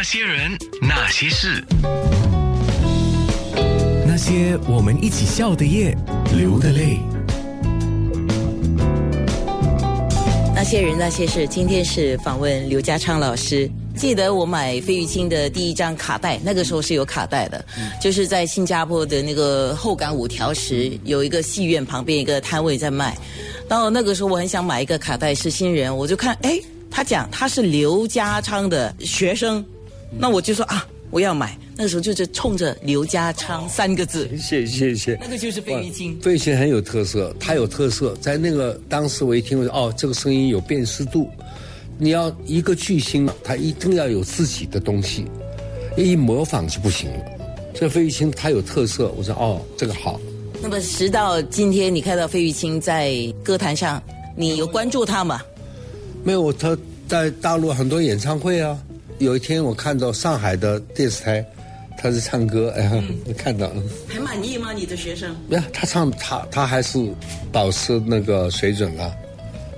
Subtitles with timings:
[0.00, 1.62] 那些人，那些事，
[4.06, 5.94] 那些我们一起笑的夜，
[6.34, 6.98] 流的泪。
[10.54, 13.70] 那些人那些事，今天是访问刘家昌老师。
[13.94, 17.62] 记得我买费玉清的第一张卡带，那个时候是有卡带的，
[18.00, 23.14] 就是在新加坡的那个后港五条时有一个戏院旁边一个摊位在卖。
[23.68, 26.58] 然后那个时候我很想买一个卡带是新人，我就看，哎，
[26.90, 29.62] 他讲他是刘家昌的学生，
[30.18, 31.56] 那我就说啊，我要买。
[31.76, 35.18] 那个时候就是冲着刘家昌三个字，谢谢谢谢。
[35.20, 36.20] 那个就是费玉清。
[36.20, 41.30] 费玉清很有特色，他有特色，在那个当时我一听，我说哦，这个声音有辨识度。
[41.96, 45.24] 你要一个巨星，他一定要有自己的东西，
[45.96, 47.18] 一模仿就不行了。
[47.72, 50.20] 这费玉清他有特色，我说哦，这个好。
[50.62, 54.02] 那么直到今天，你看到费玉清在歌坛上，
[54.36, 55.40] 你有关注他吗？
[56.22, 56.76] 没有，他
[57.08, 58.78] 在大陆很多演唱会啊。
[59.20, 61.44] 有一天我看到上海的电视台，
[61.98, 63.82] 他在唱歌，哎呀，我看到了。
[64.08, 64.72] 还满意吗？
[64.72, 65.36] 你的学生？
[65.46, 66.98] 没有，他唱他他还是
[67.52, 69.14] 保持那个水准啊。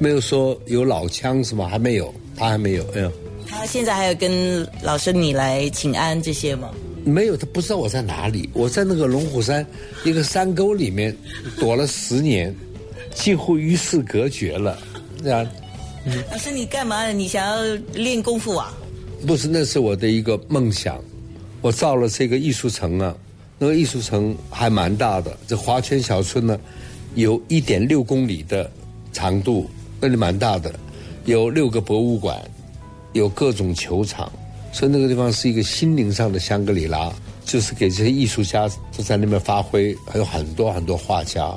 [0.00, 1.68] 没有说有老腔是吗？
[1.68, 2.84] 还没有，他还没有。
[2.96, 3.10] 哎呀，
[3.46, 6.72] 他现在还有跟老师你来请安这些吗？
[7.04, 8.50] 没有，他不知道我在哪里。
[8.52, 9.64] 我在那个龙虎山
[10.04, 11.16] 一个山沟里面
[11.60, 12.52] 躲了十年，
[13.14, 14.76] 几乎与世隔绝了。
[15.22, 15.46] 这样，
[16.32, 17.06] 老师你干嘛？
[17.12, 18.76] 你想要练功夫啊？
[19.26, 20.98] 不是，那是我的一个梦想。
[21.60, 23.14] 我造了这个艺术城啊，
[23.58, 25.36] 那个艺术城还蛮大的。
[25.46, 26.58] 这华泉小村呢，
[27.14, 28.70] 有一点六公里的
[29.12, 29.68] 长度。
[30.00, 30.72] 那里蛮大的，
[31.24, 32.40] 有六个博物馆，
[33.14, 34.30] 有各种球场，
[34.72, 37.12] 所以那个地方是一个心灵上的香格里拉，
[37.44, 41.52] 就是给这些艺术家都在那边发挥，还有很多很多画家，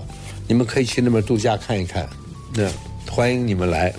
[0.48, 2.10] 你们可以去那边度假看一看，
[2.56, 2.68] 那
[3.10, 3.94] 欢迎你们来。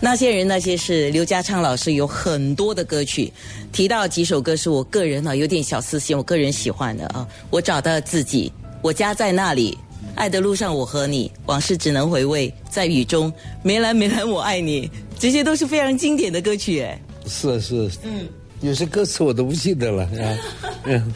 [0.00, 3.32] 那些人那些事，刘家昌老师有很多的歌曲，
[3.72, 9.76] 提到几首歌是我个人啊有点小私心，我个人喜欢的啊，我找到自己，我家在那里。
[10.14, 13.32] 爱的路上，我和你，往事只能回味，在雨中，
[13.62, 17.00] 梅兰梅兰，我爱你，这些都是非常经典的歌曲，哎。
[17.26, 18.28] 是是，嗯，
[18.60, 20.08] 有些歌词我都不记得了，
[20.84, 21.14] 嗯。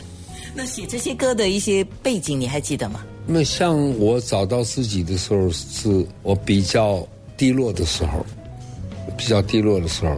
[0.54, 3.04] 那写这些歌的一些背景，你还记得吗？
[3.26, 8.24] 那像我找到自己的时候，是我比较低落的时候，
[9.16, 10.16] 比较低落的时候，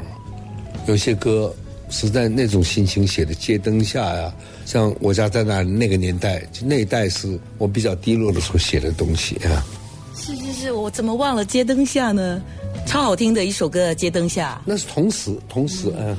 [0.86, 1.54] 有些歌
[1.90, 4.32] 是在那种心情写的，街灯下呀。
[4.64, 9.64] 像我家在那那个年代，就那一代是我比较低落的时候写的东西啊。
[10.14, 12.42] 是是是，我怎么忘了《街灯下》呢？
[12.86, 14.60] 超好听的一首歌《街灯下》。
[14.66, 16.16] 那是同时，同时嗯。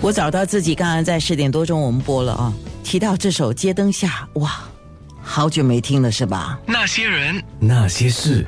[0.00, 4.62] 我找到自己，刚刚在十点多钟我们播了啊，提到这首《街灯下》，哇，
[5.20, 6.58] 好久没听了是吧？
[6.66, 8.46] 那些人，那些事。